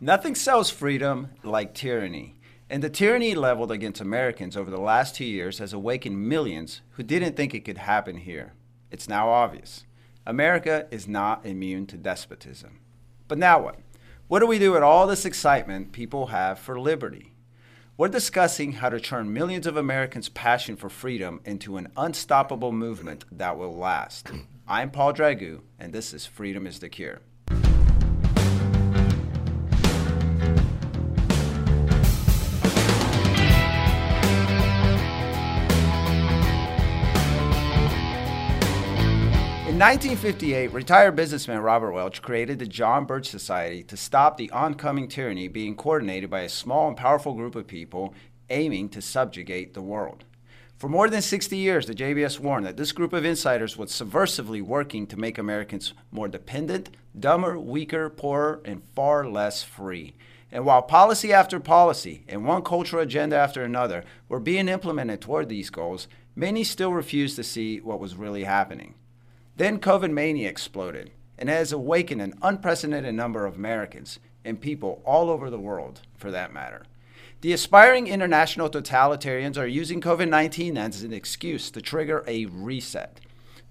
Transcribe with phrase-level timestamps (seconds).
[0.00, 2.36] Nothing sells freedom like tyranny.
[2.68, 7.02] And the tyranny leveled against Americans over the last two years has awakened millions who
[7.02, 8.52] didn't think it could happen here.
[8.90, 9.86] It's now obvious.
[10.26, 12.80] America is not immune to despotism.
[13.26, 13.78] But now what?
[14.28, 17.32] What do we do with all this excitement people have for liberty?
[17.96, 23.24] We're discussing how to turn millions of Americans' passion for freedom into an unstoppable movement
[23.32, 24.30] that will last.
[24.68, 27.22] I'm Paul Dragu, and this is Freedom is the Cure.
[39.76, 45.06] In 1958, retired businessman Robert Welch created the John Birch Society to stop the oncoming
[45.06, 48.14] tyranny being coordinated by a small and powerful group of people
[48.48, 50.24] aiming to subjugate the world.
[50.78, 54.62] For more than 60 years, the JBS warned that this group of insiders was subversively
[54.62, 60.14] working to make Americans more dependent, dumber, weaker, poorer, and far less free.
[60.50, 65.50] And while policy after policy and one cultural agenda after another were being implemented toward
[65.50, 68.94] these goals, many still refused to see what was really happening.
[69.56, 75.30] Then COVID mania exploded and has awakened an unprecedented number of Americans and people all
[75.30, 76.84] over the world, for that matter.
[77.40, 83.20] The aspiring international totalitarians are using COVID 19 as an excuse to trigger a reset,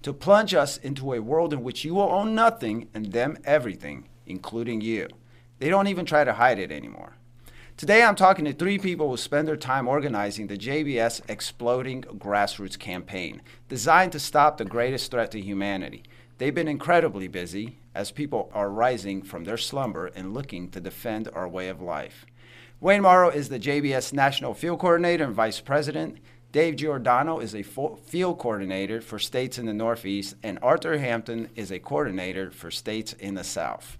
[0.02, 4.08] to plunge us into a world in which you will own nothing and them everything,
[4.26, 5.08] including you.
[5.58, 7.16] They don't even try to hide it anymore.
[7.76, 12.78] Today, I'm talking to three people who spend their time organizing the JBS Exploding Grassroots
[12.78, 16.02] campaign, designed to stop the greatest threat to humanity.
[16.38, 21.28] They've been incredibly busy as people are rising from their slumber and looking to defend
[21.34, 22.24] our way of life.
[22.80, 26.16] Wayne Morrow is the JBS National Field Coordinator and Vice President.
[26.52, 31.70] Dave Giordano is a field coordinator for states in the Northeast, and Arthur Hampton is
[31.70, 33.98] a coordinator for states in the South.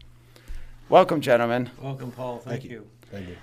[0.88, 1.68] Welcome, gentlemen.
[1.78, 2.38] Welcome, Paul.
[2.38, 2.70] Thank, Thank you.
[2.70, 2.86] you.
[3.10, 3.36] Thank you.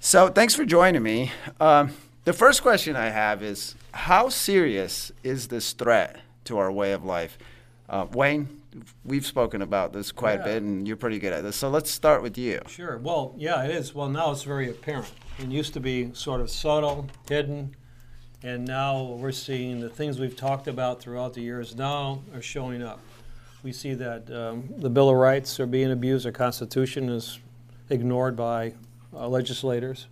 [0.00, 1.32] So, thanks for joining me.
[1.60, 1.90] Um,
[2.24, 7.04] the first question I have is How serious is this threat to our way of
[7.04, 7.36] life?
[7.88, 8.62] Uh, Wayne,
[9.04, 10.40] we've spoken about this quite Yeah.
[10.42, 11.56] a bit, and you're pretty good at this.
[11.56, 12.60] So, let's start with you.
[12.68, 12.98] Sure.
[12.98, 13.94] Well, yeah, it is.
[13.94, 15.10] Well, now it's very apparent.
[15.38, 17.74] It used to be sort of subtle, hidden,
[18.42, 22.82] and now we're seeing the things we've talked about throughout the years now are showing
[22.82, 23.00] up.
[23.64, 27.40] We see that um, the Bill of Rights are being abused, our Constitution is
[27.90, 28.74] ignored by
[29.12, 30.06] uh, legislators,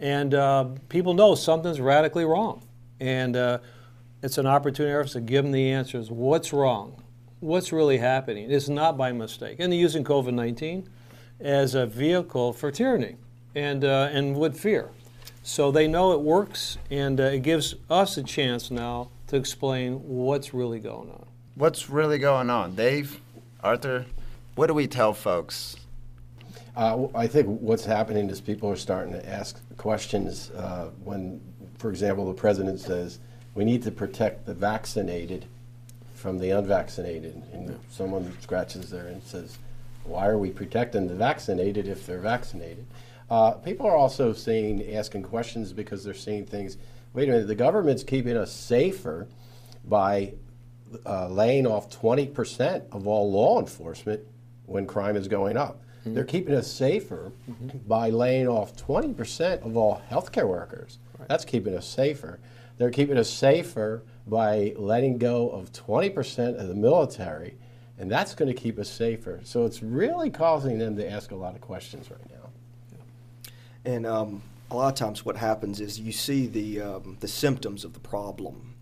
[0.00, 2.62] and uh, people know something's radically wrong.
[3.00, 3.58] And uh,
[4.22, 6.10] it's an opportunity for us to give them the answers.
[6.10, 7.02] What's wrong?
[7.40, 8.50] What's really happening?
[8.50, 9.56] It's not by mistake.
[9.60, 10.88] And they're using COVID 19
[11.40, 13.16] as a vehicle for tyranny
[13.54, 14.90] and, uh, and with fear.
[15.42, 19.94] So they know it works, and uh, it gives us a chance now to explain
[20.06, 21.24] what's really going on.
[21.54, 22.74] What's really going on?
[22.74, 23.20] Dave,
[23.62, 24.04] Arthur,
[24.56, 25.76] what do we tell folks?
[26.78, 31.40] Uh, I think what's happening is people are starting to ask questions uh, when,
[31.76, 33.18] for example, the president says
[33.56, 35.46] we need to protect the vaccinated
[36.14, 39.58] from the unvaccinated, and someone scratches there and says,
[40.04, 42.86] "Why are we protecting the vaccinated if they're vaccinated?"
[43.28, 46.76] Uh, people are also saying, asking questions because they're seeing things.
[47.12, 49.26] Wait a minute, the government's keeping us safer
[49.84, 50.32] by
[51.04, 54.20] uh, laying off 20% of all law enforcement
[54.66, 55.82] when crime is going up.
[56.04, 57.32] They're keeping us safer
[57.86, 60.98] by laying off 20% of all healthcare workers.
[61.28, 62.38] That's keeping us safer.
[62.78, 67.56] They're keeping us safer by letting go of 20% of the military,
[67.98, 69.40] and that's going to keep us safer.
[69.42, 73.52] So it's really causing them to ask a lot of questions right now.
[73.84, 77.84] And um, a lot of times, what happens is you see the um, the symptoms
[77.84, 78.74] of the problem,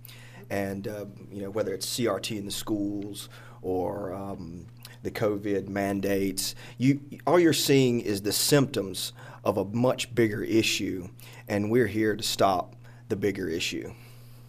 [0.51, 3.29] and uh, you know whether it's CRT in the schools
[3.63, 4.67] or um,
[5.03, 6.55] the COVID mandates.
[6.79, 9.13] You all you're seeing is the symptoms
[9.45, 11.09] of a much bigger issue,
[11.49, 12.75] and we're here to stop
[13.09, 13.93] the bigger issue.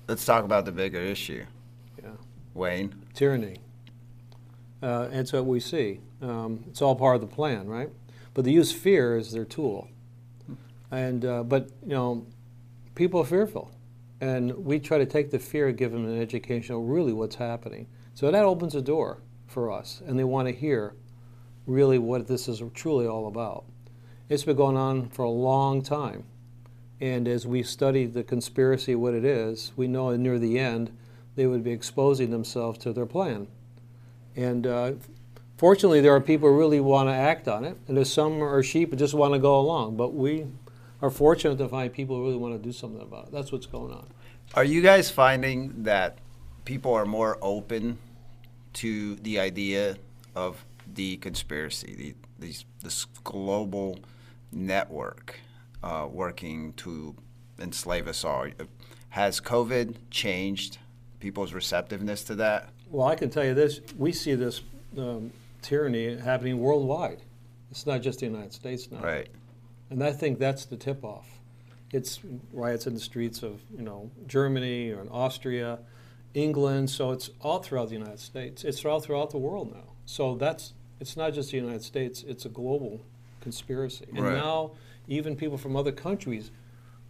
[0.08, 1.46] Let's talk about the bigger issue.
[2.02, 2.10] Yeah.
[2.54, 2.96] Wayne.
[3.14, 3.58] tyranny.
[4.82, 6.00] Uh, it's what we see.
[6.22, 7.90] Um, it's all part of the plan, right?
[8.34, 9.90] But they use fear as their tool.
[10.92, 12.26] And uh, but you know,
[12.96, 13.72] people are fearful,
[14.22, 17.36] and we try to take the fear, and give them an education of really what's
[17.36, 17.88] happening.
[18.14, 20.94] So that opens a door for us, and they want to hear
[21.66, 23.66] really what this is truly all about.
[24.30, 26.26] It's been going on for a long time,
[27.00, 30.92] and as we study the conspiracy, what it is, we know near the end
[31.36, 33.48] they would be exposing themselves to their plan.
[34.36, 34.92] And uh,
[35.58, 38.64] fortunately, there are people who really want to act on it, and there's some are
[38.64, 39.98] sheep who just want to go along.
[39.98, 40.48] But we
[41.02, 43.32] are fortunate to find people who really want to do something about it.
[43.32, 44.08] That's what's going on.
[44.56, 46.18] Are you guys finding that
[46.66, 48.00] people are more open
[48.78, 49.98] to the idea
[50.36, 50.64] of
[50.94, 54.00] the conspiracy, the, these, this global
[54.52, 55.40] network
[55.84, 57.16] uh, working to
[57.60, 58.48] enslave us all.
[59.10, 60.78] Has COVID changed
[61.20, 62.70] people's receptiveness to that?
[62.90, 64.62] Well, I can tell you this: we see this
[64.98, 65.32] um,
[65.64, 67.24] tyranny happening worldwide.
[67.72, 69.00] It's not just the United States now.
[69.00, 69.28] Right.
[69.90, 71.28] And I think that's the tip-off.
[71.92, 72.20] It's
[72.54, 75.80] riots in the streets of you know Germany or in Austria,
[76.34, 76.90] England.
[76.90, 78.64] So it's all throughout the United States.
[78.64, 79.94] It's all throughout the world now.
[80.06, 82.24] So that's it's not just the United States.
[82.28, 83.02] It's a global
[83.42, 84.06] conspiracy.
[84.10, 84.34] And Right.
[84.38, 84.72] now
[85.08, 86.52] even people from other countries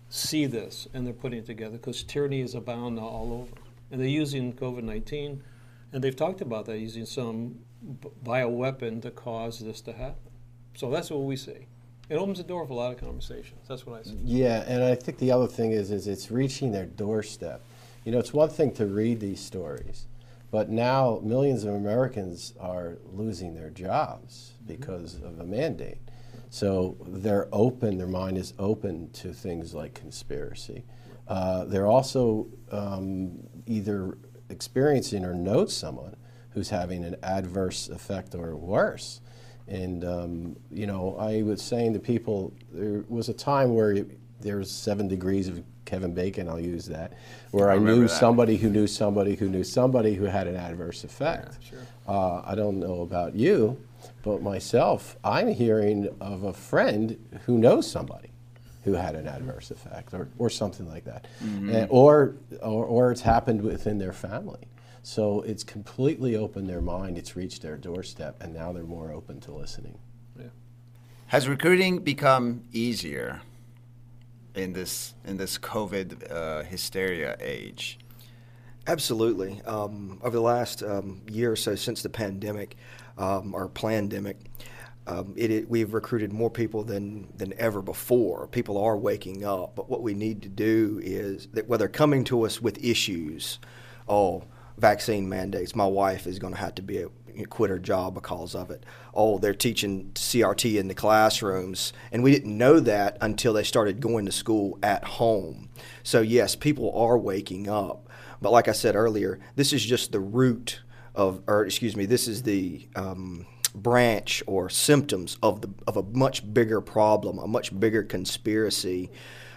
[0.09, 3.55] see this and they're putting it together because tyranny is abound now all over.
[3.91, 5.41] And they're using COVID 19,
[5.93, 7.59] and they've talked about that, using some
[8.01, 10.31] b- bioweapon to cause this to happen.
[10.75, 11.67] So that's what we see.
[12.09, 13.61] It opens the door for a lot of conversations.
[13.67, 14.17] That's what I see.
[14.23, 17.61] Yeah, and I think the other thing is, is it's reaching their doorstep.
[18.07, 20.07] You know, it's one thing to read these stories,
[20.49, 25.97] but now millions of Americans are losing their jobs because of a mandate.
[26.49, 30.85] So they're open, their mind is open to things like conspiracy.
[31.27, 34.17] Uh, they're also um, either
[34.47, 36.15] experiencing or know someone
[36.51, 39.19] who's having an adverse effect or worse.
[39.67, 44.09] And um, you know, I was saying to people, there was a time where you,
[44.39, 46.47] there was seven degrees of Kevin Bacon.
[46.47, 47.13] I'll use that,
[47.49, 48.09] where I I, knew that.
[48.09, 51.57] somebody who knew somebody who knew somebody who had an adverse effect.
[51.63, 51.79] Yeah, sure.
[52.07, 53.81] Uh, I don't know about you,
[54.21, 57.17] but myself, I'm hearing of a friend
[57.47, 58.29] who knows somebody
[58.83, 61.25] who had an adverse effect or, or something like that.
[61.41, 64.59] And- or, or, or it's happened within their family.
[65.03, 69.39] So it's completely opened their mind, it's reached their doorstep, and now they're more open
[69.41, 69.97] to listening.
[70.37, 70.47] Yeah.
[71.27, 73.41] Has recruiting become easier
[74.57, 77.99] in this in this COVID uh, hysteria age?
[78.87, 79.61] Absolutely.
[79.63, 82.77] Um, over the last um, year or so since the pandemic
[83.17, 84.37] um, or pandemic,
[85.07, 88.47] um, it, it, we've recruited more people than, than ever before.
[88.47, 92.45] People are waking up, but what we need to do is that whether coming to
[92.45, 93.59] us with issues,
[94.07, 94.43] oh,
[94.77, 97.05] vaccine mandates, my wife is going to have to be
[97.45, 98.85] quit her job because of it.
[99.13, 103.99] Oh, they're teaching CRT in the classrooms, and we didn't know that until they started
[103.99, 105.69] going to school at home.
[106.03, 108.09] So yes, people are waking up.
[108.41, 110.81] But like I said earlier, this is just the root
[111.15, 116.03] of, or excuse me, this is the um, branch or symptoms of the of a
[116.03, 119.09] much bigger problem, a much bigger conspiracy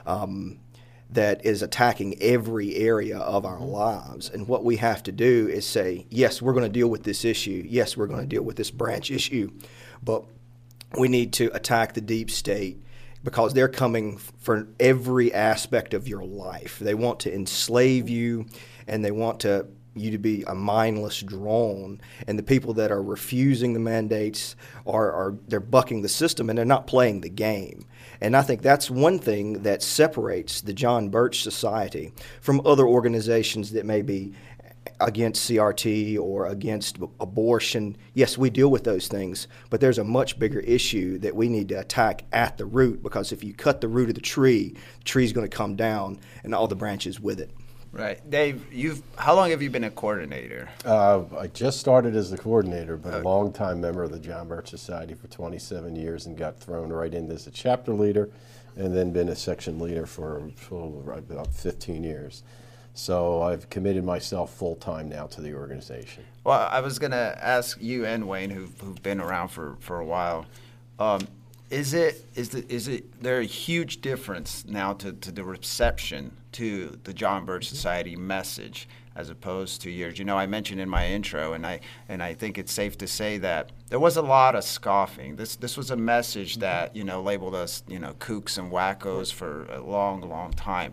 [0.06, 0.58] um,
[1.12, 3.64] that is attacking every area of our mm-hmm.
[3.64, 4.30] lives.
[4.30, 7.24] And what we have to do is say, yes, we're going to deal with this
[7.24, 7.64] issue.
[7.66, 9.50] Yes, we're going to deal with this branch issue,
[10.02, 10.24] but
[10.96, 12.82] we need to attack the deep state
[13.22, 16.78] because they're coming for every aspect of your life.
[16.78, 18.14] They want to enslave mm-hmm.
[18.14, 18.46] you
[18.86, 23.02] and they want to you to be a mindless drone and the people that are
[23.02, 24.54] refusing the mandates
[24.86, 27.84] are, are they're bucking the system and they're not playing the game
[28.20, 33.72] and i think that's one thing that separates the john birch society from other organizations
[33.72, 34.32] that may be
[35.00, 37.96] against CRT or against abortion.
[38.14, 41.68] Yes, we deal with those things, but there's a much bigger issue that we need
[41.70, 45.04] to attack at the root because if you cut the root of the tree, the
[45.04, 47.50] tree's going to come down and all the branches with it.
[47.92, 48.72] Right, Dave.
[48.72, 50.68] You've how long have you been a coordinator?
[50.84, 53.24] Uh, I just started as the coordinator, but a Okay.
[53.24, 57.30] longtime member of the John Birch Society for 27 years and got thrown right in
[57.32, 58.30] as a chapter leader
[58.76, 62.44] and then been a section leader for oh, right about 15 years.
[62.94, 66.24] So I've committed myself full time now to the organization.
[66.44, 70.04] Well, I was gonna ask you and Wayne, who've, who've been around for, for a
[70.04, 70.46] while.
[71.00, 71.26] Um,
[71.70, 76.36] is it is the, is it there a huge difference now to, to the reception
[76.52, 77.74] to the John Birch mm-hmm.
[77.74, 80.18] Society message as opposed to years?
[80.18, 83.06] You know, I mentioned in my intro, and I and I think it's safe to
[83.06, 85.36] say that there was a lot of scoffing.
[85.36, 86.60] This this was a message mm-hmm.
[86.62, 90.92] that you know labeled us you know kooks and wackos for a long long time.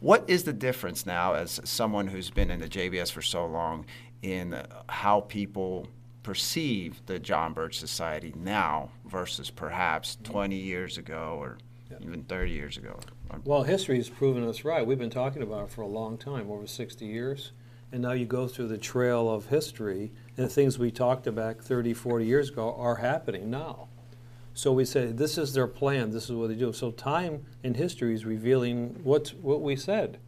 [0.00, 3.86] What is the difference now, as someone who's been in the JBS for so long,
[4.22, 5.88] in how people
[6.22, 10.32] perceive the John Birch Society now versus perhaps mm-hmm.
[10.32, 11.58] 20 years ago or
[12.00, 12.98] even 30 years ago?
[13.44, 14.86] Well, history has proven us right.
[14.86, 17.52] We've been talking about it for a long time, over 60 years.
[17.92, 21.58] And now you go through the trail of history, and the things we talked about
[21.58, 23.88] 30, 40 years ago are happening now.
[24.54, 26.72] So we say, this is their plan, this is what they do.
[26.72, 30.18] So time in history is revealing what, what we said.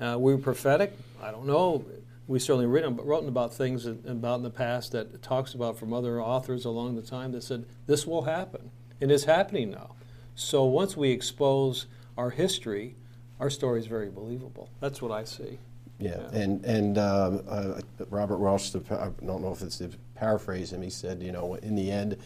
[0.00, 0.96] Uh, we were prophetic?
[1.22, 1.84] I don't know.
[2.26, 6.20] We certainly written, wrote about things about in the past that talks about from other
[6.20, 8.70] authors along the time that said this will happen.
[9.00, 9.96] And It is happening now.
[10.34, 11.86] So once we expose
[12.18, 12.96] our history,
[13.40, 14.68] our story is very believable.
[14.80, 15.58] That's what I see.
[16.00, 16.38] Yeah, Yeah.
[16.40, 20.82] and and um, uh, Robert Welch, the, I don't know if it's to paraphrase him,
[20.82, 22.16] he said, you know, in the end,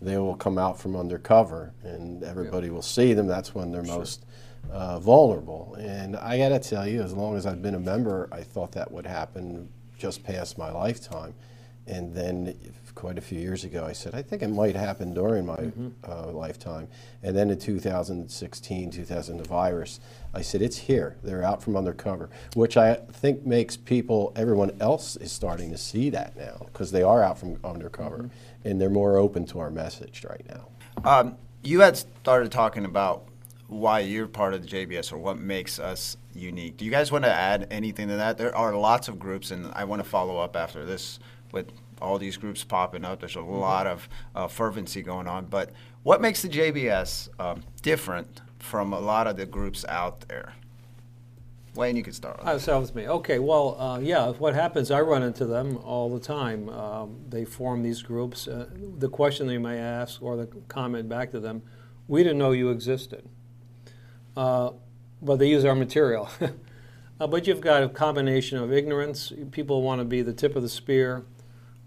[0.00, 3.26] they will come out from undercover, and everybody will see them.
[3.26, 4.24] That's when they're most
[4.72, 5.76] uh, vulnerable.
[5.78, 8.72] And I got to tell you, as long as I've been a member, I thought
[8.72, 11.34] that would happen just past my lifetime.
[11.86, 12.54] And then
[12.94, 15.88] quite a few years ago, I said, I think it might happen during my mm-hmm.
[16.06, 16.88] uh, lifetime.
[17.22, 20.00] And then in 2016, 2000, the virus,
[20.34, 21.16] I said, it's here.
[21.22, 26.10] They're out from undercover, which I think makes people, everyone else is starting to see
[26.10, 28.68] that now because they are out from undercover mm-hmm.
[28.68, 30.68] and they're more open to our message right now.
[31.04, 33.24] Um, you had started talking about
[33.70, 36.76] why you're part of the JBS or what makes us unique.
[36.76, 38.36] Do you guys want to add anything to that?
[38.36, 41.20] There are lots of groups, and I want to follow up after this
[41.52, 43.20] with all these groups popping up.
[43.20, 43.52] There's a mm-hmm.
[43.52, 45.46] lot of uh, fervency going on.
[45.46, 45.70] But
[46.02, 50.54] what makes the JBS um, different from a lot of the groups out there?
[51.74, 52.40] Wayne, you can start.
[52.42, 53.08] Uh, so with me.
[53.08, 53.38] Okay.
[53.38, 54.30] Well, uh, yeah.
[54.30, 54.90] What happens?
[54.90, 56.68] I run into them all the time.
[56.68, 58.48] Um, they form these groups.
[58.48, 58.66] Uh,
[58.98, 61.62] the question they may ask, or the comment back to them,
[62.08, 63.28] "We didn't know you existed,"
[64.36, 64.70] uh,
[65.22, 66.28] but they use our material.
[67.20, 69.30] Uh, but you've got a combination of ignorance.
[69.50, 71.26] People want to be the tip of the spear.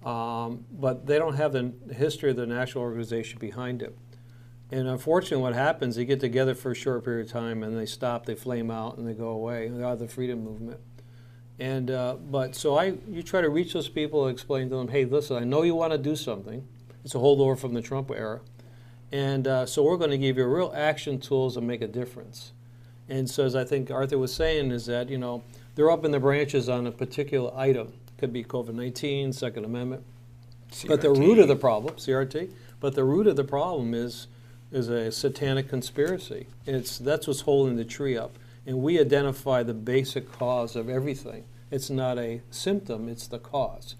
[0.05, 3.97] Um, but they don't have the history of the national organization behind it.
[4.71, 7.85] And unfortunately, what happens, they get together for a short period of time and they
[7.85, 9.67] stop, they flame out, and they go away.
[9.69, 10.79] They are the freedom movement.
[11.59, 14.87] And uh, but so I, you try to reach those people, and explain to them,
[14.87, 16.67] hey, listen, I know you want to do something.
[17.05, 18.41] It's a holdover from the Trump era,
[19.11, 22.53] and uh, so we're going to give you real action tools that make a difference.
[23.07, 25.43] And so, as I think Arthur was saying, is that you know
[25.75, 27.93] they're up in the branches on a particular item,
[28.23, 30.01] could be COVID 19, Second Amendment.
[30.71, 30.87] CRT.
[30.87, 34.27] But the root of the problem, CRT, but the root of the problem is
[34.71, 36.47] is a satanic conspiracy.
[36.65, 38.39] It's that's what's holding the tree up.
[38.65, 41.43] And we identify the basic cause of everything.
[41.69, 43.95] It's not a symptom, it's the cause.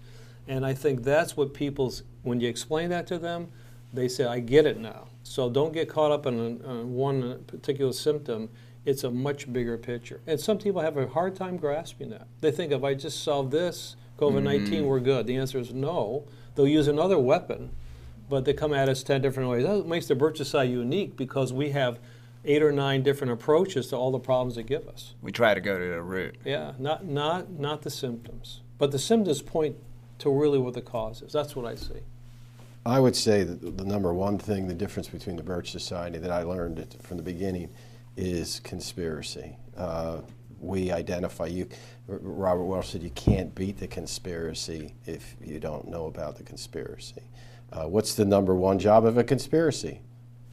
[0.48, 3.48] And I think that's what people's when you explain that to them,
[3.92, 5.08] they say, I get it now.
[5.22, 8.48] So don't get caught up in a, one particular symptom
[8.84, 10.20] it's a much bigger picture.
[10.26, 12.26] And some people have a hard time grasping that.
[12.40, 14.86] They think if I just solve this, COVID 19, mm-hmm.
[14.86, 15.26] we're good.
[15.26, 16.24] The answer is no.
[16.54, 17.70] They'll use another weapon,
[18.28, 19.64] but they come at us 10 different ways.
[19.64, 21.98] That makes the Birch Society unique because we have
[22.44, 25.14] eight or nine different approaches to all the problems they give us.
[25.22, 26.36] We try to go to the root.
[26.44, 28.60] Yeah, not, not, not the symptoms.
[28.78, 29.76] But the symptoms point
[30.18, 31.32] to really what the cause is.
[31.32, 32.00] That's what I see.
[32.86, 36.30] I would say that the number one thing, the difference between the Birch Society that
[36.30, 37.70] I learned from the beginning
[38.16, 39.56] is conspiracy.
[39.76, 40.18] Uh,
[40.64, 41.68] we identify you.
[42.06, 47.22] Robert Welch said you can't beat the conspiracy if you don't know about the conspiracy.
[47.72, 50.00] Uh, what's the number one job of a conspiracy?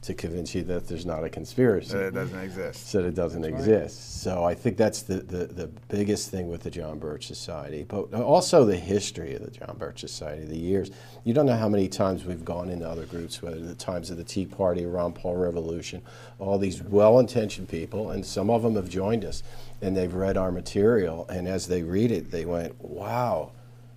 [0.02, 1.92] to convince you that there's not a conspiracy.
[1.92, 2.90] That it doesn't exist.
[2.90, 4.26] So it doesn't that's exist.
[4.26, 4.34] Right.
[4.34, 8.12] So I think that's the, the, the biggest thing with the John Birch Society, but
[8.12, 10.90] also the history of the John Birch Society, the years.
[11.22, 14.16] You don't know how many times we've gone into other groups, whether the times of
[14.16, 16.02] the Tea Party, Ron Paul Revolution,
[16.40, 19.44] all these well-intentioned people, and some of them have joined us,
[19.82, 23.52] and they've read our material, and as they read it, they went, wow,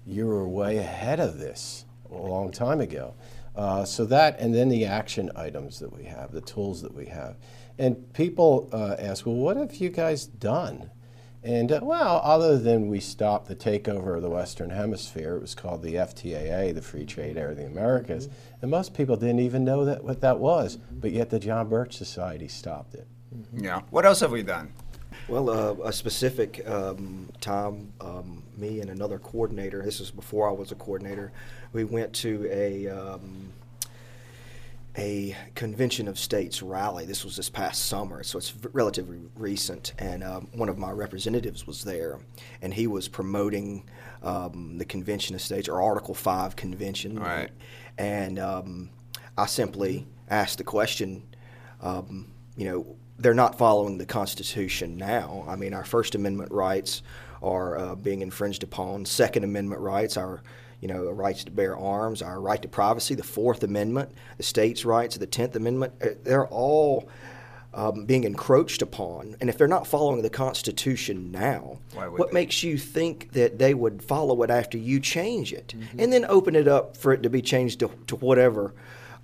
[0.05, 3.13] you were way ahead of this a long time ago.
[3.55, 7.05] Uh, so that, and then the action items that we have, the tools that we
[7.05, 7.37] have.
[7.77, 10.89] And people uh, ask, well, what have you guys done?
[11.43, 15.53] And uh, well, other than we stopped the takeover of the Western Hemisphere, it was
[15.53, 18.55] called the FTAA, the Free Trade Area of the Americas, mm-hmm.
[18.63, 20.77] and most people didn't even know that what that was.
[20.77, 20.99] Mm-hmm.
[20.99, 23.07] But yet, the John Birch Society stopped it.
[23.35, 23.63] Mm-hmm.
[23.63, 23.81] Yeah.
[23.91, 24.73] What else have we done?
[25.27, 29.81] Well, uh, a specific um, time, um, me and another coordinator.
[29.81, 31.31] This was before I was a coordinator
[31.75, 33.51] we went to a um,
[34.97, 37.05] a convention of states rally.
[37.05, 39.93] This was this past summer, so it's relatively recent.
[39.99, 42.19] And um, one of my representatives was there,
[42.61, 43.83] and he was promoting
[44.23, 47.19] um, the convention of states or Article Five convention.
[47.19, 47.51] Right.
[47.97, 48.89] And um,
[49.37, 51.23] I simply asked the question,
[51.81, 55.45] um, you know, they're not following the Constitution now.
[55.47, 57.01] I mean, our First Amendment rights
[57.41, 59.05] are uh, being infringed upon.
[59.05, 60.41] Second Amendment rights are
[60.81, 64.43] you know, our rights to bear arms, our right to privacy, the Fourth Amendment, the
[64.43, 67.09] states' rights, the Tenth Amendment, uh, they're all
[67.73, 69.35] um, being encroached upon.
[69.41, 72.33] And if they're not following the Constitution now, what they?
[72.33, 75.99] makes you think that they would follow it after you change it mm-hmm.
[75.99, 78.73] and then open it up for it to be changed to, to whatever,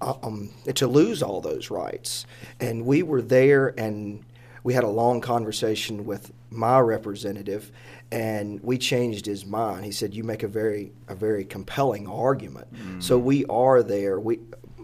[0.02, 2.26] um, to lose all those rights?
[2.60, 4.24] And we were there and
[4.64, 7.72] we had a long conversation with my representative
[8.12, 9.86] and we changed his mind.
[9.86, 13.02] He said, "You make a very a very compelling argument." Mm.
[13.02, 14.40] So we are there, we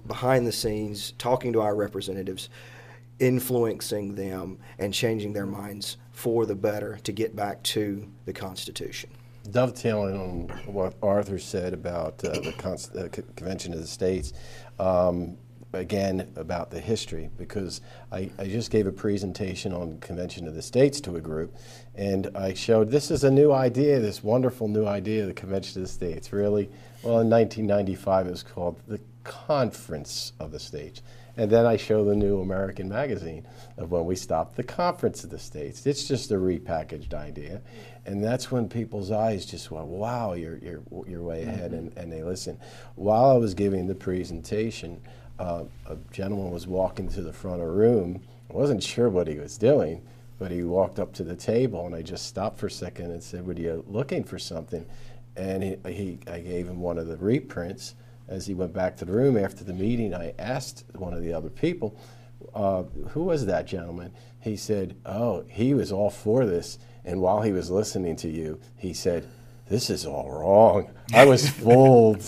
[0.07, 2.49] behind the scenes, talking to our representatives,
[3.19, 9.09] influencing them, and changing their minds for the better to get back to the Constitution.
[9.51, 12.53] Dovetailing on what Arthur said about uh, the
[12.95, 14.33] uh, Convention of the States,
[14.79, 15.37] um,
[15.73, 20.61] again about the history because I, I just gave a presentation on Convention of the
[20.61, 21.55] States to a group,
[21.95, 25.87] and I showed this is a new idea, this wonderful new idea, the Convention of
[25.87, 26.31] the States.
[26.31, 26.69] Really,
[27.03, 31.01] well, in 1995 it was called the Conference of the States.
[31.37, 33.45] And then I show the new American magazine
[33.77, 35.85] of when we stopped the Conference of the States.
[35.85, 37.61] It's just a repackaged idea.
[38.07, 42.11] And that's when people's eyes just went, wow, you're, you're, you're way ahead, and, and
[42.11, 42.57] they listen.
[42.95, 44.99] While I was giving the presentation,
[45.37, 48.23] uh, a gentleman was walking to the front of the room.
[48.49, 50.01] I wasn't sure what he was doing,
[50.39, 53.21] but he walked up to the table, and I just stopped for a second and
[53.21, 54.85] said, "Were you looking for something?"
[55.35, 57.93] And he, he I gave him one of the reprints.
[58.27, 61.33] As he went back to the room after the meeting, I asked one of the
[61.33, 61.97] other people,
[62.53, 67.41] uh, "Who was that gentleman?" He said, "Oh, he was all for this." And while
[67.41, 69.27] he was listening to you, he said,
[69.69, 70.89] this is all wrong.
[71.13, 72.23] I was fooled.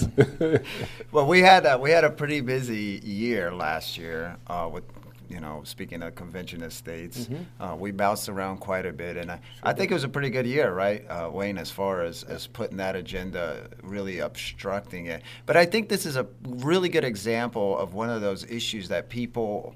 [1.12, 4.84] well, we had a, we had a pretty busy year last year uh, with
[5.30, 7.64] you know, speaking of convention of states, mm-hmm.
[7.64, 10.30] uh, we bounced around quite a bit, and I, I think it was a pretty
[10.30, 15.22] good year, right, uh, Wayne, as far as, as putting that agenda, really obstructing it.
[15.46, 19.10] But I think this is a really good example of one of those issues that
[19.10, 19.76] people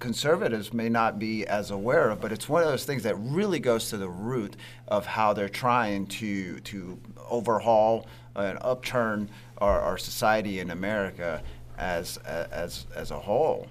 [0.00, 3.58] conservatives may not be as aware of, but it's one of those things that really
[3.58, 4.56] goes to the root
[4.88, 11.42] of how they're trying to to overhaul and upturn our, our society in America
[11.78, 13.68] as as as a whole.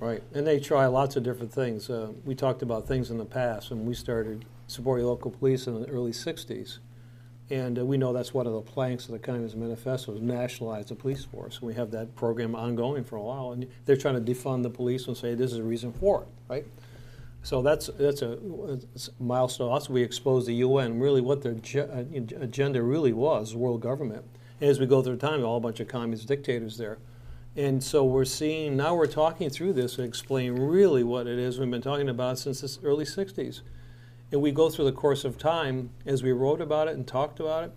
[0.00, 1.90] Right, and they try lots of different things.
[1.90, 5.80] Uh, we talked about things in the past when we started supporting local police in
[5.80, 6.78] the early '60s
[7.50, 10.86] and uh, we know that's one of the planks of the Communist Manifesto is nationalize
[10.86, 11.60] the police force.
[11.60, 15.08] We have that program ongoing for a while, and they're trying to defund the police
[15.08, 16.66] and say this is a reason for it, right?
[17.42, 18.78] So that's that's a, a
[19.22, 19.70] milestone.
[19.70, 22.04] Also, we exposed the UN really what their uh,
[22.40, 24.24] agenda really was, world government.
[24.60, 26.98] And as we go through time, all a bunch of communist dictators there.
[27.56, 31.58] And so we're seeing now we're talking through this and explain really what it is
[31.58, 33.62] we've been talking about since the early 60s.
[34.30, 37.40] And we go through the course of time as we wrote about it and talked
[37.40, 37.72] about it,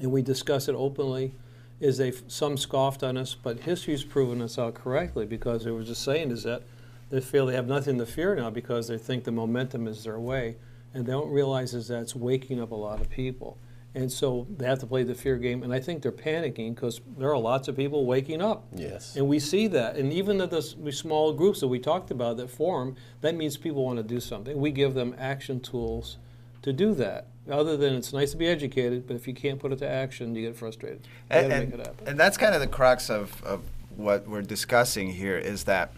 [0.00, 1.32] and we discuss it openly.
[1.80, 5.82] Is they some scoffed on us, but history's proven us out correctly because they were
[5.82, 6.62] just saying is that
[7.10, 10.20] they feel they have nothing to fear now because they think the momentum is their
[10.20, 10.56] way,
[10.94, 13.58] and they don't realize is that it's waking up a lot of people.
[13.94, 15.62] And so they have to play the fear game.
[15.62, 18.64] And I think they're panicking because there are lots of people waking up.
[18.74, 19.16] Yes.
[19.16, 19.96] And we see that.
[19.96, 23.84] And even the, the small groups that we talked about that form, that means people
[23.84, 24.58] want to do something.
[24.58, 26.16] We give them action tools
[26.62, 27.26] to do that.
[27.50, 30.34] Other than it's nice to be educated, but if you can't put it to action,
[30.34, 31.00] you get frustrated.
[31.30, 33.62] You and, and, and that's kind of the crux of, of
[33.96, 35.92] what we're discussing here is that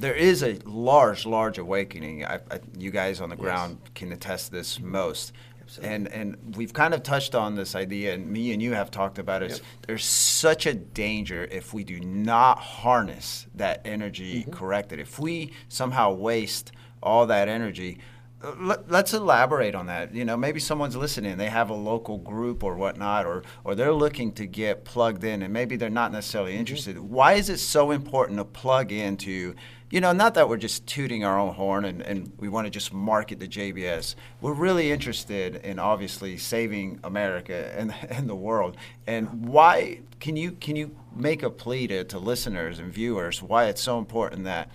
[0.00, 2.24] there is a large, large awakening.
[2.24, 3.90] I, I, you guys on the ground yes.
[3.94, 5.32] can attest this most.
[5.78, 9.18] And and we've kind of touched on this idea, and me and you have talked
[9.18, 9.50] about it.
[9.50, 9.60] Yep.
[9.86, 14.50] There's such a danger if we do not harness that energy mm-hmm.
[14.50, 15.00] correctly.
[15.00, 17.98] If we somehow waste all that energy,
[18.42, 20.14] uh, let, us elaborate on that.
[20.14, 21.36] You know, maybe someone's listening.
[21.36, 25.42] They have a local group or whatnot, or or they're looking to get plugged in,
[25.42, 26.60] and maybe they're not necessarily mm-hmm.
[26.60, 26.96] interested.
[26.96, 27.08] Mm-hmm.
[27.08, 29.54] Why is it so important to plug into?
[29.90, 32.70] You know, not that we're just tooting our own horn and, and we want to
[32.70, 34.14] just market the JBS.
[34.40, 38.76] We're really interested in obviously saving America and, and the world.
[39.06, 43.66] And why can you can you make a plea to, to listeners and viewers why
[43.66, 44.70] it's so important that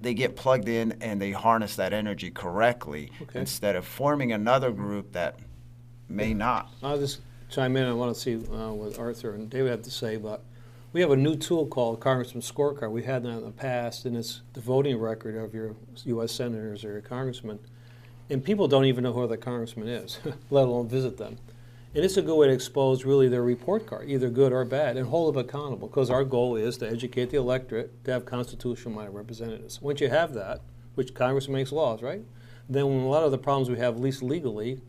[0.00, 3.40] they get plugged in and they harness that energy correctly okay.
[3.40, 5.38] instead of forming another group that
[6.08, 6.72] may not.
[6.82, 7.86] I'll just chime in.
[7.86, 10.42] I want to see uh, what Arthur and David have to say about
[10.92, 12.90] we have a new tool called Congressman Scorecard.
[12.90, 16.32] We've had that in the past, and it's the voting record of your U.S.
[16.32, 17.60] senators or your congressmen.
[18.28, 20.18] And people don't even know who the congressman is,
[20.50, 21.38] let alone visit them.
[21.94, 24.96] And it's a good way to expose really their report card, either good or bad,
[24.96, 25.88] and hold them accountable.
[25.88, 29.80] Because our goal is to educate the electorate to have constitutional minded representatives.
[29.80, 30.60] Once you have that,
[30.94, 32.22] which Congress makes laws, right?
[32.68, 34.80] Then a lot of the problems we have, at least legally,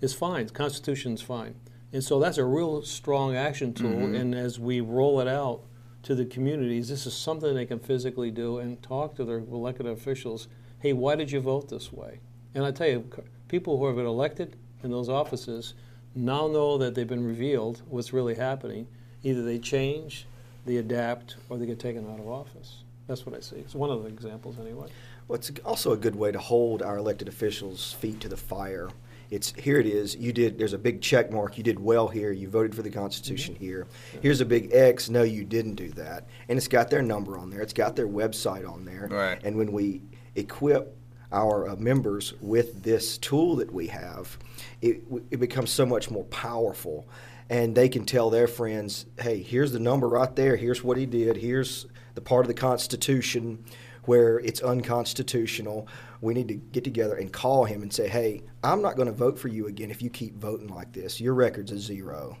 [0.00, 0.46] is fine.
[0.46, 1.54] The Constitution's fine.
[1.96, 3.88] And so that's a real strong action tool.
[3.88, 4.16] Mm-hmm.
[4.16, 5.62] And as we roll it out
[6.02, 9.86] to the communities, this is something they can physically do and talk to their elected
[9.86, 10.46] officials.
[10.80, 12.20] Hey, why did you vote this way?
[12.54, 13.08] And I tell you,
[13.48, 15.72] people who have been elected in those offices
[16.14, 18.88] now know that they've been revealed what's really happening.
[19.22, 20.26] Either they change,
[20.66, 22.82] they adapt, or they get taken out of office.
[23.06, 23.56] That's what I see.
[23.56, 24.88] It's one of the examples, anyway.
[25.28, 28.90] Well, it's also a good way to hold our elected officials' feet to the fire
[29.30, 30.16] it's here it is.
[30.16, 30.58] You did.
[30.58, 31.58] There's a big check mark.
[31.58, 32.32] You did well here.
[32.32, 33.64] You voted for the Constitution mm-hmm.
[33.64, 33.86] here.
[34.22, 35.08] Here's a big X.
[35.08, 36.28] No, you didn't do that.
[36.48, 37.60] And it's got their number on there.
[37.60, 39.08] It's got their website on there.
[39.10, 39.40] Right.
[39.42, 40.02] And when we
[40.36, 40.96] equip
[41.32, 44.38] our uh, members with this tool that we have,
[44.80, 47.08] it, it becomes so much more powerful.
[47.48, 50.56] and they can tell their friends, hey, here's the number right there.
[50.56, 51.36] Here's what he did.
[51.36, 53.64] Here's the part of the Constitution
[54.06, 55.88] where it's unconstitutional.
[56.20, 59.12] We need to get together and call him and say, hey, I'm not going to
[59.12, 61.20] vote for you again if you keep voting like this.
[61.20, 62.38] Your record's a zero.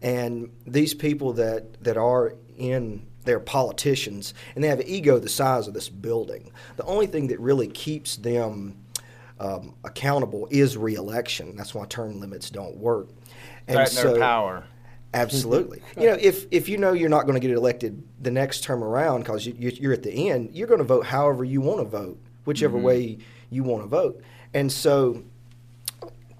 [0.00, 5.28] And these people that, that are in they're politicians and they have an ego the
[5.28, 6.50] size of this building.
[6.76, 8.78] The only thing that really keeps them
[9.38, 11.54] um, accountable is reelection.
[11.54, 13.10] That's why term limits don't work.
[13.66, 14.64] And Threaten so, their power.
[15.18, 15.82] Absolutely.
[15.96, 18.82] you know, if if you know you're not going to get elected the next term
[18.82, 21.84] around because you, are at the end, you're going to vote however you want to
[21.84, 22.86] vote, whichever mm-hmm.
[22.86, 23.18] way
[23.50, 24.22] you want to vote.
[24.54, 25.22] And so,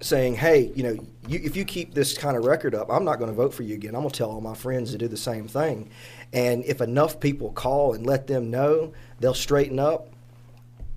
[0.01, 3.19] saying, hey, you know, you, if you keep this kind of record up, I'm not
[3.19, 3.95] going to vote for you again.
[3.95, 5.89] I'm going to tell all my friends to do the same thing.
[6.33, 10.07] And if enough people call and let them know, they'll straighten up,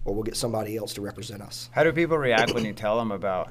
[0.04, 1.68] or we'll get somebody else to represent us.
[1.72, 3.50] How do people react when you tell them about?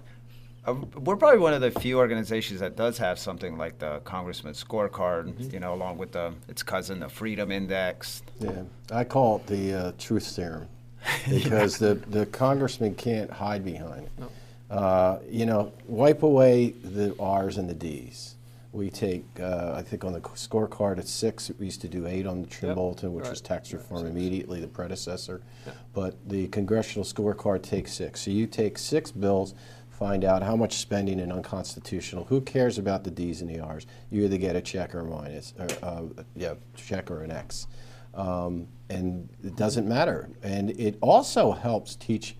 [0.65, 4.63] Uh, we're probably one of the few organizations that does have something like the Congressman's
[4.63, 5.49] Scorecard, mm-hmm.
[5.51, 8.21] you know, along with the its cousin, the Freedom Index.
[8.39, 10.67] Yeah, I call it the uh, truth serum
[11.29, 11.89] because yeah.
[11.89, 14.11] the the congressman can't hide behind it.
[14.19, 14.29] No.
[14.69, 18.35] Uh, you know, wipe away the R's and the D's.
[18.71, 22.25] We take, uh, I think on the scorecard at six, we used to do eight
[22.25, 22.75] on the Trim yep.
[22.77, 23.31] Bulletin, which right.
[23.31, 24.11] was tax reform right.
[24.11, 25.41] immediately, the predecessor.
[25.67, 25.73] Yeah.
[25.93, 28.21] But the congressional scorecard takes six.
[28.21, 29.55] So you take six bills,
[30.01, 32.23] find out how much spending is unconstitutional.
[32.23, 33.85] Who cares about the D's and the R's?
[34.09, 36.01] You either get a check or a minus, or, uh,
[36.35, 37.67] yeah, check or an X.
[38.15, 40.27] Um, and it doesn't matter.
[40.41, 42.35] And it also helps teach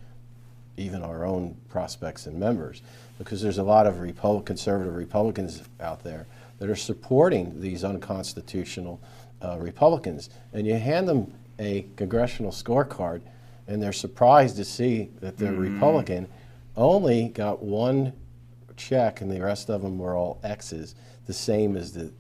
[0.75, 2.81] even our own prospects and members,
[3.19, 3.95] because there's a lot of
[4.43, 6.25] conservative Republicans out there
[6.57, 8.99] that are supporting these unconstitutional
[9.43, 10.31] uh, Republicans.
[10.51, 13.21] And you hand them a congressional scorecard,
[13.67, 15.75] and they're surprised to see that the mm-hmm.
[15.75, 16.27] Republican
[16.75, 18.13] only got one
[18.77, 22.11] check, and the rest of them were all X's, the same as the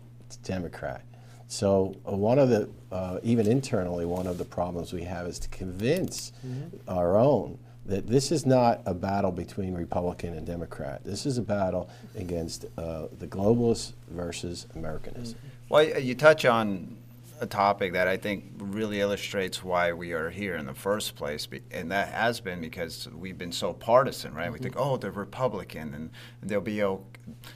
[0.43, 1.03] Democrat.
[1.47, 5.37] So uh, one of the, uh, even internally, one of the problems we have is
[5.39, 6.77] to convince mm-hmm.
[6.87, 11.03] our own that this is not a battle between Republican and Democrat.
[11.03, 15.37] This is a battle against uh, the globalists versus Americanism.
[15.67, 16.95] Well, you touch on
[17.41, 21.47] a topic that I think really illustrates why we are here in the first place,
[21.71, 24.45] and that has been because we've been so partisan, right?
[24.45, 24.53] Mm-hmm.
[24.53, 26.11] We think, oh, they're Republican, and
[26.43, 27.01] they'll be, you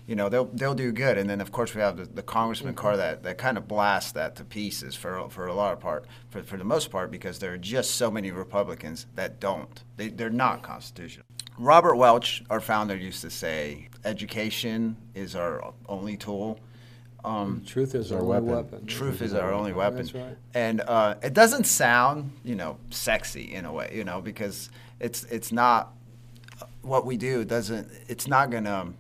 [0.08, 2.82] know, they'll they'll do good, and then of course we have the, the Congressman mm-hmm.
[2.82, 6.06] car that, that kind of blasts that to pieces for for a lot of part,
[6.30, 9.84] for for the most part, because there are just so many Republicans that don't.
[9.98, 11.28] They they're not constitutional.
[11.60, 16.60] Robert Welch, our founder, used to say, "Education is our only tool."
[17.25, 18.47] Um, truth is our, our weapon.
[18.47, 18.85] weapon.
[18.85, 19.97] Truth is our only weapon.
[19.97, 20.38] That's right.
[20.53, 25.23] And uh, it doesn't sound, you know, sexy in a way, you know, because it's
[25.25, 25.93] it's not
[26.83, 27.43] what we do.
[27.43, 28.93] Doesn't it's not gonna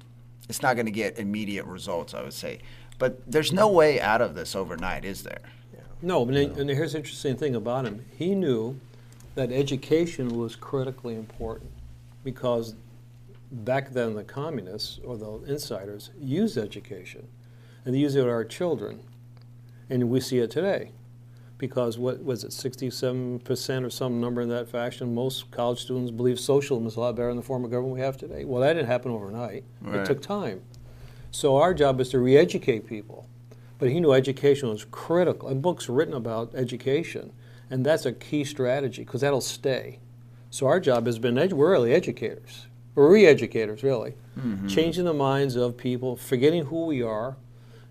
[0.49, 2.15] it's not gonna get immediate results.
[2.15, 2.59] I would say,
[2.97, 5.41] but there's no way out of this overnight, is there?
[5.71, 5.81] Yeah.
[6.01, 6.39] No, no.
[6.39, 8.03] and here's the interesting thing about him.
[8.17, 8.79] He knew
[9.35, 11.69] that education was critically important
[12.23, 12.73] because
[13.51, 17.27] back then the communists or the insiders used education
[17.85, 18.99] and they use it with our children.
[19.89, 20.91] And we see it today.
[21.57, 25.15] Because what was it, 67% or some number in that fashion?
[25.15, 28.01] Most college students believe socialism is a lot better than the form of government we
[28.01, 28.43] have today.
[28.43, 29.63] Well, that didn't happen overnight.
[29.81, 30.01] Right.
[30.01, 30.63] It took time.
[31.31, 33.29] So our job is to re educate people.
[33.77, 37.33] But he knew education was critical, and books written about education.
[37.69, 39.99] And that's a key strategy because that'll stay.
[40.49, 42.67] So our job has been, we're really educators.
[42.95, 44.15] We're re educators, really.
[44.39, 44.67] Mm-hmm.
[44.67, 47.35] Changing the minds of people, forgetting who we are,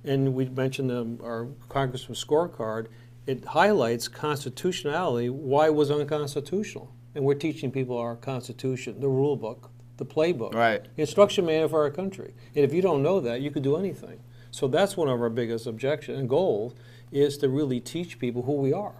[0.04, 2.88] and we mentioned the, our Congressman scorecard,
[3.26, 6.94] it highlights constitutionality, why it was unconstitutional.
[7.14, 10.84] And we're teaching people our Constitution, the rule book, the playbook, right.
[10.96, 12.34] the instruction manual for our country.
[12.54, 14.20] And if you don't know that, you could do anything.
[14.50, 16.74] So that's one of our biggest objections and goals
[17.12, 18.94] is to really teach people who we are.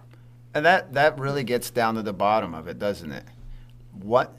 [0.53, 3.25] And that, that really gets down to the bottom of it, doesn't it?
[3.91, 4.37] What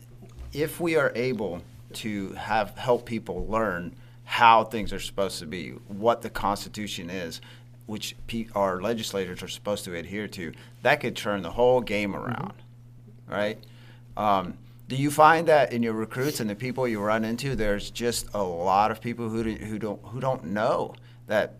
[0.53, 3.95] if we are able to have help people learn
[4.27, 7.41] how things are supposed to be, what the Constitution is,
[7.87, 8.17] which
[8.55, 12.25] our legislators are supposed to adhere to, that could turn the whole game mm-hmm.
[12.25, 13.33] around, mm-hmm.
[13.33, 13.59] right?
[14.17, 14.59] Um,
[14.89, 18.27] do you find that in your recruits and the people you run into, there's just
[18.35, 20.95] a lot of people who, who don't who don't know
[21.27, 21.55] that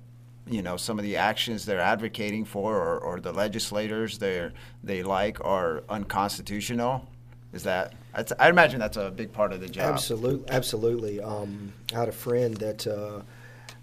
[0.47, 4.51] you know some of the actions they're advocating for or, or the legislators they
[4.85, 7.09] they like are unconstitutional?
[7.53, 7.95] Is that
[8.39, 9.95] I imagine that's a big part of the job.
[9.95, 11.21] Absolutely, absolutely.
[11.21, 13.23] Um, I had a friend that uh,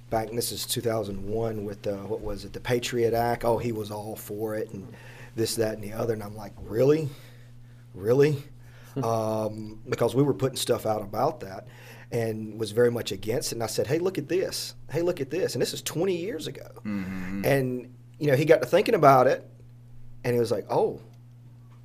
[0.10, 0.32] back.
[0.32, 3.46] This is 2001 with uh, what was it, the Patriot Act?
[3.46, 4.94] Oh, he was all for it, and
[5.36, 6.14] this, that, and the other.
[6.14, 7.10] And I'm like, really,
[7.94, 8.44] really.
[9.02, 11.68] um, because we were putting stuff out about that
[12.12, 13.56] and was very much against it.
[13.56, 14.76] And I said, hey, look at this.
[14.92, 15.56] Hey, look at this.
[15.56, 16.68] And this is 20 years ago.
[16.86, 17.44] Mm-hmm.
[17.44, 19.50] And, you know, he got to thinking about it
[20.24, 21.02] and he was like, oh,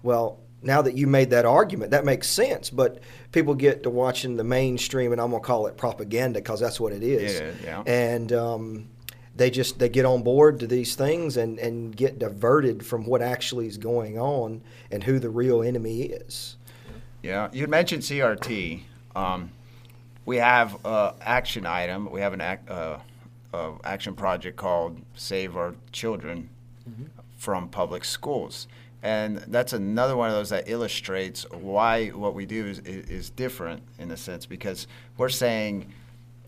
[0.03, 2.71] well, now that you made that argument, that makes sense.
[2.71, 3.01] But
[3.33, 6.93] people get to watching the mainstream, and I'm gonna call it propaganda because that's what
[6.93, 7.41] it is.
[7.41, 7.93] Yeah, yeah.
[7.93, 8.89] And um,
[9.37, 13.23] they just they get on board to these things and and get diverted from what
[13.23, 16.57] actually is going on and who the real enemy is.
[17.23, 18.83] Yeah, you mentioned CRT.
[19.17, 19.51] Um,
[20.25, 22.11] we have an action item.
[22.11, 22.99] We have an ac- uh,
[23.53, 26.51] uh, action project called Save Our Children
[27.37, 28.67] from Public Schools,
[29.03, 33.31] and that's another one of those that illustrates why what we do is, is, is
[33.31, 35.93] different in a sense because we're saying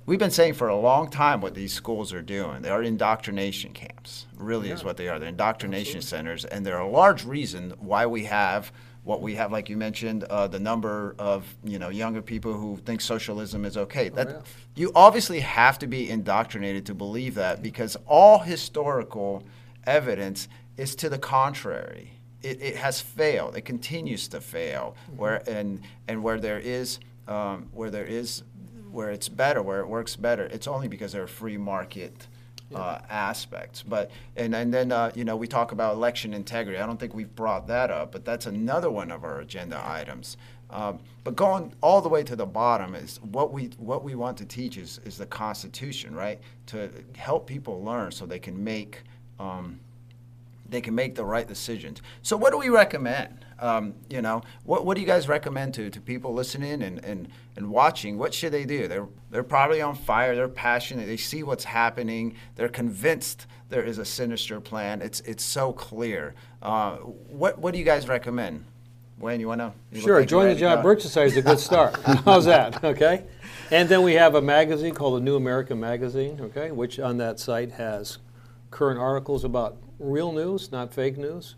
[0.06, 2.62] we've been saying for a long time what these schools are doing.
[2.62, 5.18] They are indoctrination camps, really is what they are.
[5.18, 9.68] They're indoctrination centers, and they're a large reason why we have what we have, like
[9.68, 14.08] you mentioned, uh, the number of you know younger people who think socialism is okay.
[14.08, 14.40] That yeah.
[14.74, 19.42] you obviously have to be indoctrinated to believe that because all historical
[19.86, 22.19] evidence is to the contrary.
[22.42, 23.56] It, it has failed.
[23.56, 24.96] It continues to fail.
[25.16, 28.42] Where and and where there is um, where there is
[28.90, 32.26] where it's better, where it works better, it's only because there are free market
[32.74, 33.82] uh, aspects.
[33.82, 36.78] But and and then uh, you know we talk about election integrity.
[36.78, 40.36] I don't think we've brought that up, but that's another one of our agenda items.
[40.70, 44.36] Um, but going all the way to the bottom is what we what we want
[44.38, 46.40] to teach is is the Constitution, right?
[46.66, 49.02] To help people learn so they can make.
[49.38, 49.80] Um,
[50.70, 52.00] they can make the right decisions.
[52.22, 53.44] So, what do we recommend?
[53.58, 57.28] Um, you know, what, what do you guys recommend to, to people listening and, and,
[57.56, 58.16] and watching?
[58.16, 58.88] What should they do?
[58.88, 63.98] They're, they're probably on fire, they're passionate, they see what's happening, they're convinced there is
[63.98, 65.02] a sinister plan.
[65.02, 66.34] It's, it's so clear.
[66.62, 68.64] Uh, what, what do you guys recommend?
[69.18, 70.00] Wayne, you want to?
[70.00, 71.94] Sure, join the John Birch Society is a good start.
[72.24, 72.82] How's that?
[72.82, 73.24] Okay.
[73.70, 77.38] And then we have a magazine called the New American Magazine, okay, which on that
[77.38, 78.18] site has
[78.70, 81.54] current articles about real news, not fake news.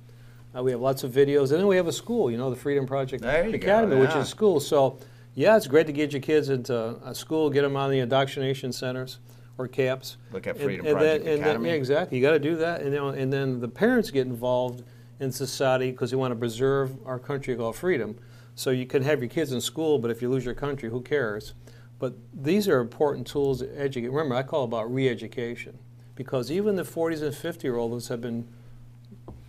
[0.55, 2.57] Uh, we have lots of videos, and then we have a school, you know, the
[2.57, 4.21] Freedom Project you go, Academy, which yeah.
[4.21, 4.61] is school.
[4.61, 4.99] So,
[5.35, 8.71] yeah, it's great to get your kids into a school, get them on the indoctrination
[8.73, 9.19] centers
[9.57, 10.19] or camps.
[10.31, 11.71] Look at Freedom and Project and Academy.
[11.71, 12.19] yeah, exactly.
[12.19, 14.85] You got to do that, and then, and then the parents get involved
[15.21, 18.19] in society because they want to preserve our country called freedom.
[18.55, 21.01] So you can have your kids in school, but if you lose your country, who
[21.01, 21.55] cares?
[21.99, 24.09] But these are important tools to educate.
[24.09, 25.79] Remember, I call about re-education
[26.14, 28.46] because even the 40s and 50 year olds have been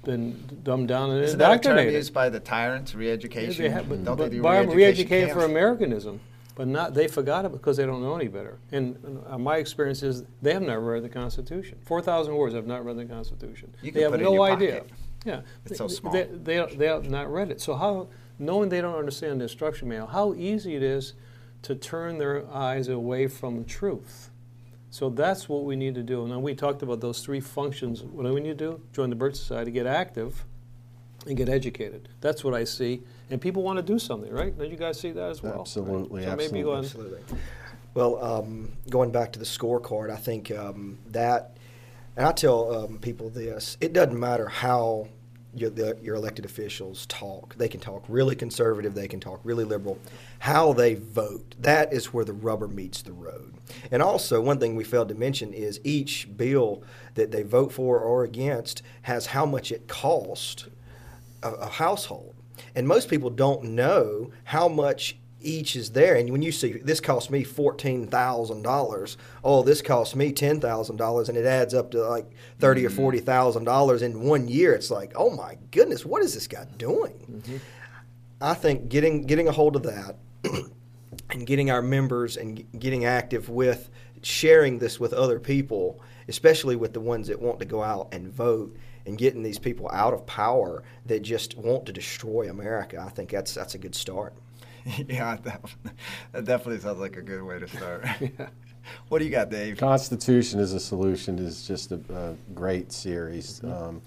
[0.03, 1.93] been dumbed down and Isn't that a term indoctrinated.
[1.93, 3.63] used by the tyrants, Yeah, re-education?
[3.63, 5.45] they have, but, Don't but they do by re-education re-educated for?
[5.45, 6.19] Americanism,
[6.55, 8.57] but not they forgot it because they don't know any better.
[8.73, 8.97] And
[9.29, 11.77] uh, my experience is they have not read the Constitution.
[11.85, 13.73] Four thousand words have not read the Constitution.
[13.81, 14.81] You they have put it in no idea.
[14.81, 14.91] pocket.
[15.25, 16.11] Yeah, It's so They- small.
[16.11, 17.61] They, they, they have not read it.
[17.61, 18.07] So how,
[18.39, 21.13] knowing they don't understand the instruction manual, how easy it is
[21.61, 24.31] to turn their eyes away from the truth.
[24.93, 26.21] So that's what we need to do.
[26.21, 28.03] And then we talked about those three functions.
[28.03, 28.81] What do we need to do?
[28.93, 30.45] Join the Birch Society, get active,
[31.25, 32.09] and get educated.
[32.21, 33.01] That's what I see.
[33.31, 34.55] And people want to do something, right?
[34.55, 35.61] Don't you guys see that as well?
[35.61, 36.83] Absolutely, So maybe go on.
[36.83, 37.21] Absolutely.
[37.95, 41.57] Well, um, going back to the scorecard, I think um, that,
[42.15, 45.07] and I tell um, people this: it doesn't matter how
[45.55, 47.55] your, the, your elected officials talk.
[47.55, 48.95] They can talk really conservative.
[48.95, 49.97] They can talk really liberal.
[50.39, 53.53] How they vote, that is where the rubber meets the road.
[53.91, 56.83] And also, one thing we failed to mention is each bill
[57.15, 60.67] that they vote for or against has how much it cost
[61.41, 62.35] a, a household.
[62.75, 66.15] And most people don't know how much each is there.
[66.15, 70.59] And when you see this cost me fourteen thousand dollars, oh, this cost me ten
[70.59, 72.95] thousand dollars, and it adds up to like 30 or mm-hmm.
[72.95, 76.65] forty thousand dollars in one year, it's like, oh my goodness, what is this guy
[76.77, 77.13] doing?
[77.29, 77.57] Mm-hmm.
[78.41, 80.17] I think getting getting a hold of that
[81.29, 83.89] and getting our members and getting active with
[84.21, 88.27] sharing this with other people, especially with the ones that want to go out and
[88.27, 88.75] vote,
[89.05, 93.01] and getting these people out of power that just want to destroy America.
[93.05, 94.33] I think that's that's a good start.
[95.07, 95.61] yeah, that,
[96.31, 98.05] that definitely sounds like a good way to start.
[99.07, 99.77] What do you got, Dave?
[99.77, 103.63] Constitution is a Solution is just a, a great series.
[103.63, 104.01] Um,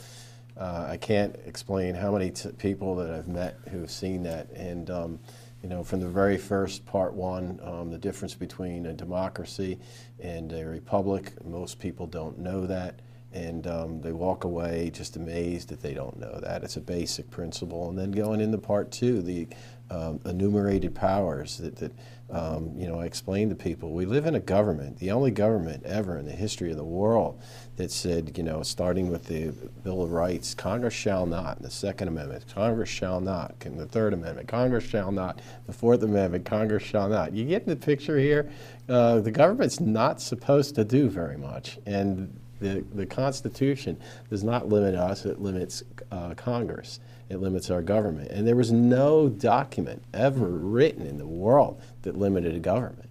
[0.55, 4.51] uh, I can't explain how many t- people that I've met who've seen that.
[4.51, 5.19] And, um,
[5.63, 9.79] you know, from the very first part one, um, the difference between a democracy
[10.21, 13.01] and a republic, most people don't know that.
[13.33, 16.65] And um, they walk away just amazed that they don't know that.
[16.65, 17.89] It's a basic principle.
[17.89, 19.49] And then going into part two, the
[19.91, 21.93] um, enumerated powers that, that
[22.31, 23.93] um, you know, I explained to people.
[23.93, 27.41] We live in a government, the only government ever in the history of the world
[27.77, 29.53] that said, you know, starting with the
[29.85, 34.13] Bill of Rights, Congress shall not, the Second Amendment, Congress shall not, and the Third
[34.13, 37.33] Amendment, Congress shall not, the Fourth Amendment, Congress shall not.
[37.33, 38.51] You get the picture here?
[38.89, 41.79] Uh, the government's not supposed to do very much.
[41.87, 47.83] And the, the Constitution does not limit us, it limits uh, Congress it limits our
[47.83, 48.31] government.
[48.31, 53.03] And there was no document ever written in the world that limited a government.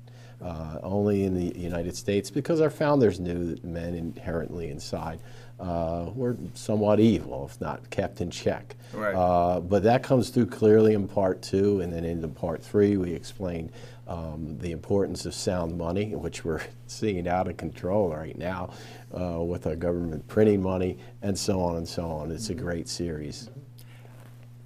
[0.42, 5.18] Uh, only in the United States, because our founders knew that men inherently inside
[5.60, 8.76] uh, were somewhat evil, if not kept in check.
[8.94, 9.16] Right.
[9.16, 13.14] Uh, but that comes through clearly in part two, and then into part three, we
[13.14, 13.72] explained
[14.08, 18.72] um, the importance of sound money, which we're seeing out of control right now
[19.18, 22.32] uh, with our government printing money, and so on and so on.
[22.32, 23.50] It's a great series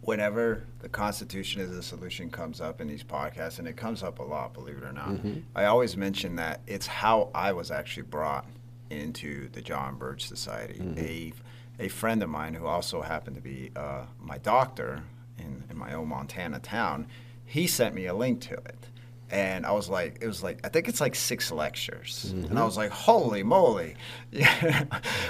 [0.01, 4.19] whenever the Constitution as a solution comes up in these podcasts, and it comes up
[4.19, 5.39] a lot, believe it or not, mm-hmm.
[5.55, 8.45] I always mention that it's how I was actually brought
[8.89, 10.79] into the John Birch Society.
[10.79, 10.99] Mm-hmm.
[10.99, 11.33] A,
[11.79, 15.03] a friend of mine who also happened to be uh, my doctor
[15.37, 17.07] in, in my own Montana town,
[17.45, 18.87] he sent me a link to it
[19.31, 22.33] and I was like, it was like, I think it's like six lectures.
[22.33, 22.45] Mm-hmm.
[22.45, 23.95] And I was like, holy moly.
[24.35, 24.87] I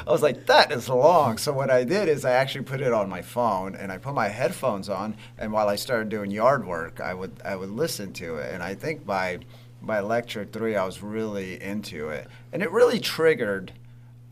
[0.08, 1.38] was like, that is long.
[1.38, 4.14] So what I did is I actually put it on my phone and I put
[4.14, 5.18] my headphones on.
[5.38, 8.54] And while I started doing yard work, I would, I would listen to it.
[8.54, 9.40] And I think by,
[9.82, 12.28] by lecture three, I was really into it.
[12.54, 13.74] And it really triggered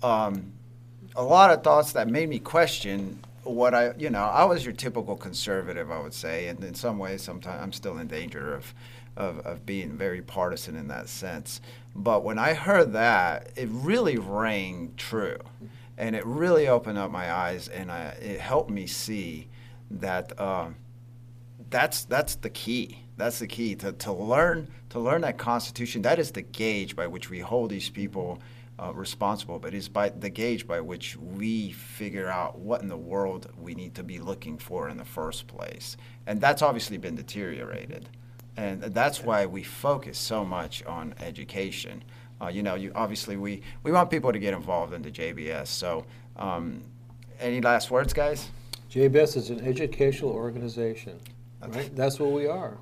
[0.01, 0.53] um,
[1.15, 4.73] a lot of thoughts that made me question what I, you know, I was your
[4.73, 6.47] typical conservative, I would say.
[6.47, 8.73] And in some ways, sometimes I'm still in danger of,
[9.17, 11.59] of, of being very partisan in that sense.
[11.95, 15.39] But when I heard that, it really rang true.
[15.97, 19.47] And it really opened up my eyes and I, it helped me see
[19.89, 20.67] that uh,
[21.69, 22.99] that's, that's the key.
[23.17, 26.01] That's the key to, to learn to learn that Constitution.
[26.03, 28.39] That is the gauge by which we hold these people
[28.79, 32.97] uh, responsible, but it's by the gauge by which we figure out what in the
[32.97, 35.97] world we need to be looking for in the first place.
[36.25, 38.07] And that's obviously been deteriorated.
[38.57, 42.03] And that's why we focus so much on education.
[42.41, 45.67] Uh, you know, you, obviously we, we want people to get involved in the JBS.
[45.67, 46.81] So, um,
[47.39, 48.49] any last words, guys?
[48.91, 51.19] JBS is an educational organization,
[51.67, 51.95] right?
[51.95, 52.77] That's what we are.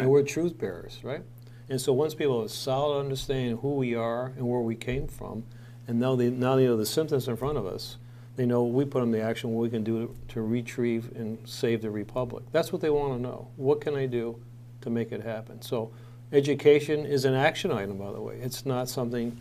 [0.00, 1.22] And we're truth bearers, right?
[1.70, 4.74] And so once people have a solid understanding of who we are and where we
[4.74, 5.44] came from,
[5.88, 7.96] and now they, now they know the symptoms in front of us,
[8.36, 11.82] they know we put them the action, what we can do to retrieve and save
[11.82, 12.44] the republic.
[12.52, 13.48] That's what they want to know.
[13.56, 14.40] What can I do
[14.84, 15.60] to make it happen.
[15.60, 15.90] So
[16.32, 18.38] education is an action item, by the way.
[18.40, 19.36] It's not something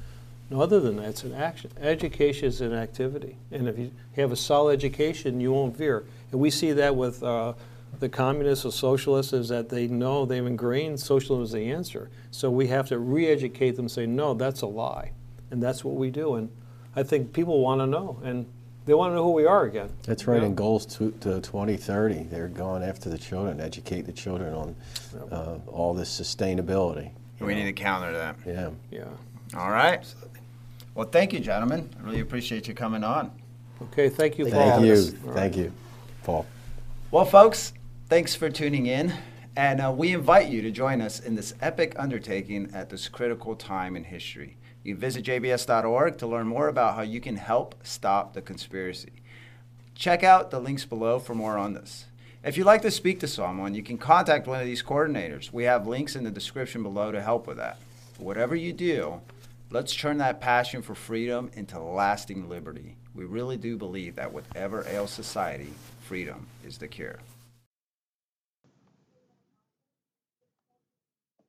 [0.53, 1.09] other than that.
[1.09, 1.71] It's an action.
[1.79, 3.37] Education is an activity.
[3.51, 6.05] And if you have a solid education, you won't veer.
[6.31, 7.53] And we see that with uh,
[7.99, 12.09] the communists or socialists is that they know they've ingrained socialism as the answer.
[12.31, 15.11] So we have to re-educate them, say, no, that's a lie.
[15.51, 16.35] And that's what we do.
[16.35, 16.49] And
[16.95, 18.19] I think people want to know.
[18.23, 18.45] And
[18.85, 19.89] they want to know who we are again.
[20.03, 20.43] That's right.
[20.43, 24.75] In goals to, to 2030, they're going after the children, educate the children on
[25.31, 27.11] uh, all this sustainability.
[27.39, 27.59] We know.
[27.59, 28.35] need to counter that.
[28.45, 28.71] Yeah.
[28.91, 29.05] Yeah.
[29.57, 30.03] All right.
[30.95, 31.89] Well, thank you, gentlemen.
[31.97, 33.31] I really appreciate you coming on.
[33.83, 34.09] Okay.
[34.09, 34.45] Thank you.
[34.45, 34.85] Thank Paul.
[34.85, 34.95] you.
[34.95, 35.71] Thank you,
[36.23, 36.45] Paul.
[37.11, 37.73] Well, folks,
[38.09, 39.13] thanks for tuning in.
[39.55, 43.55] And uh, we invite you to join us in this epic undertaking at this critical
[43.55, 44.57] time in history.
[44.83, 49.13] You visit jbs.org to learn more about how you can help stop the conspiracy.
[49.95, 52.05] Check out the links below for more on this.
[52.43, 55.53] If you'd like to speak to someone, you can contact one of these coordinators.
[55.53, 57.77] We have links in the description below to help with that.
[58.17, 59.21] Whatever you do,
[59.71, 62.97] let's turn that passion for freedom into lasting liberty.
[63.15, 67.19] We really do believe that whatever ails society, freedom is the cure.